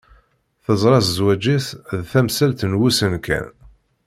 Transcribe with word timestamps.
Teẓra 0.63 0.99
zwaǧ-is 1.17 1.67
d 1.99 2.01
tamsalt 2.11 2.61
n 2.65 2.77
wussan 2.79 3.13
kan. 3.25 3.45